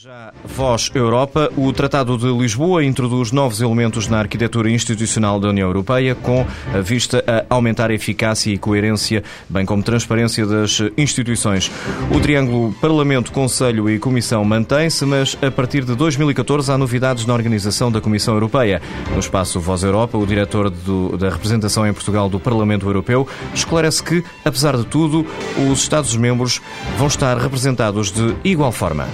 Já 0.00 0.32
Voz 0.44 0.92
Europa, 0.94 1.50
o 1.56 1.72
Tratado 1.72 2.16
de 2.16 2.26
Lisboa 2.26 2.84
introduz 2.84 3.32
novos 3.32 3.60
elementos 3.60 4.06
na 4.06 4.20
arquitetura 4.20 4.70
institucional 4.70 5.40
da 5.40 5.48
União 5.48 5.66
Europeia 5.66 6.14
com 6.14 6.46
a 6.72 6.80
vista 6.80 7.24
a 7.26 7.52
aumentar 7.52 7.90
a 7.90 7.94
eficácia 7.94 8.52
e 8.52 8.58
coerência, 8.58 9.24
bem 9.48 9.66
como 9.66 9.82
transparência 9.82 10.46
das 10.46 10.80
instituições. 10.96 11.68
O 12.14 12.20
triângulo 12.20 12.72
Parlamento, 12.74 13.32
Conselho 13.32 13.90
e 13.90 13.98
Comissão 13.98 14.44
mantém-se, 14.44 15.04
mas 15.04 15.36
a 15.42 15.50
partir 15.50 15.84
de 15.84 15.96
2014 15.96 16.70
há 16.70 16.78
novidades 16.78 17.26
na 17.26 17.34
organização 17.34 17.90
da 17.90 18.00
Comissão 18.00 18.34
Europeia. 18.34 18.80
No 19.12 19.18
espaço 19.18 19.58
Voz 19.58 19.82
Europa, 19.82 20.16
o 20.16 20.24
diretor 20.24 20.70
do, 20.70 21.16
da 21.16 21.28
representação 21.28 21.84
em 21.84 21.92
Portugal 21.92 22.28
do 22.28 22.38
Parlamento 22.38 22.86
Europeu 22.86 23.26
esclarece 23.52 24.00
que, 24.00 24.22
apesar 24.44 24.76
de 24.76 24.84
tudo, 24.84 25.26
os 25.68 25.82
Estados-membros 25.82 26.60
vão 26.96 27.08
estar 27.08 27.36
representados 27.36 28.12
de 28.12 28.36
igual 28.44 28.70
forma. 28.70 29.08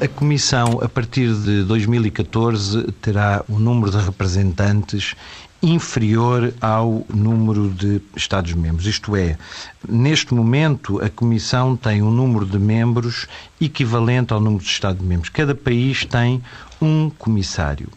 A 0.00 0.06
Comissão, 0.06 0.78
a 0.80 0.88
partir 0.88 1.34
de 1.34 1.64
2014, 1.64 2.92
terá 3.02 3.44
um 3.48 3.58
número 3.58 3.90
de 3.90 3.98
representantes 3.98 5.16
inferior 5.62 6.54
ao 6.60 7.04
número 7.12 7.70
de 7.70 8.00
Estados-membros. 8.16 8.86
Isto 8.86 9.16
é, 9.16 9.36
neste 9.88 10.32
momento, 10.32 11.02
a 11.02 11.08
Comissão 11.10 11.76
tem 11.76 12.02
um 12.02 12.10
número 12.10 12.46
de 12.46 12.58
membros 12.58 13.26
equivalente 13.60 14.32
ao 14.32 14.40
número 14.40 14.62
de 14.62 14.70
Estados-membros. 14.70 15.30
Cada 15.30 15.54
país 15.54 16.04
tem 16.04 16.42
um 16.80 17.10
comissário. 17.10 17.88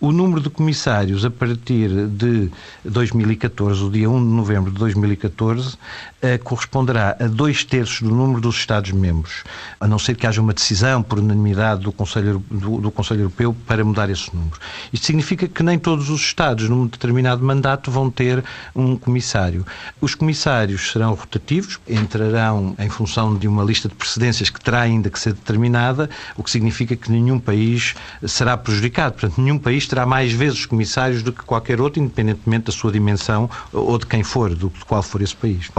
O 0.00 0.12
número 0.12 0.40
de 0.40 0.48
comissários 0.48 1.26
a 1.26 1.30
partir 1.30 1.90
de 2.08 2.50
2014, 2.84 3.84
o 3.84 3.90
dia 3.90 4.08
1 4.08 4.18
de 4.18 4.34
novembro 4.34 4.72
de 4.72 4.78
2014, 4.78 5.76
eh, 6.22 6.38
corresponderá 6.38 7.16
a 7.20 7.26
dois 7.26 7.64
terços 7.64 8.00
do 8.00 8.14
número 8.14 8.40
dos 8.40 8.56
Estados-membros, 8.56 9.44
a 9.78 9.86
não 9.86 9.98
ser 9.98 10.16
que 10.16 10.26
haja 10.26 10.40
uma 10.40 10.54
decisão 10.54 11.02
por 11.02 11.18
unanimidade 11.18 11.82
do 11.82 11.92
Conselho, 11.92 12.42
do, 12.50 12.80
do 12.80 12.90
Conselho 12.90 13.20
Europeu 13.20 13.54
para 13.66 13.84
mudar 13.84 14.08
esse 14.08 14.34
número. 14.34 14.56
Isto 14.90 15.06
significa 15.06 15.46
que 15.46 15.62
nem 15.62 15.78
todos 15.78 16.08
os 16.08 16.22
Estados, 16.22 16.66
num 16.68 16.86
determinado 16.86 17.09
mandato, 17.40 17.90
vão 17.90 18.10
ter 18.10 18.44
um 18.74 18.96
comissário. 18.96 19.66
Os 20.00 20.14
comissários 20.14 20.92
serão 20.92 21.14
rotativos, 21.14 21.78
entrarão 21.88 22.74
em 22.78 22.88
função 22.88 23.36
de 23.36 23.46
uma 23.48 23.62
lista 23.64 23.88
de 23.88 23.94
precedências 23.94 24.50
que 24.50 24.60
terá 24.60 24.80
ainda 24.80 25.10
que 25.10 25.18
ser 25.18 25.32
determinada, 25.32 26.08
o 26.36 26.42
que 26.42 26.50
significa 26.50 26.96
que 26.96 27.10
nenhum 27.10 27.38
país 27.38 27.94
será 28.26 28.56
prejudicado. 28.56 29.12
Portanto, 29.14 29.40
nenhum 29.40 29.58
país 29.58 29.86
terá 29.86 30.06
mais 30.06 30.32
vezes 30.32 30.66
comissários 30.66 31.22
do 31.22 31.32
que 31.32 31.42
qualquer 31.42 31.80
outro, 31.80 32.02
independentemente 32.02 32.66
da 32.66 32.72
sua 32.72 32.92
dimensão 32.92 33.48
ou 33.72 33.98
de 33.98 34.06
quem 34.06 34.22
for, 34.22 34.54
do 34.54 34.70
qual 34.86 35.02
for 35.02 35.22
esse 35.22 35.36
país. 35.36 35.70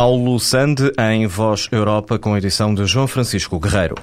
Paulo 0.00 0.40
Sande 0.40 0.90
em 0.98 1.26
Voz 1.26 1.68
Europa 1.70 2.18
com 2.18 2.32
a 2.32 2.38
edição 2.38 2.74
de 2.74 2.86
João 2.86 3.06
Francisco 3.06 3.60
Guerreiro. 3.60 3.96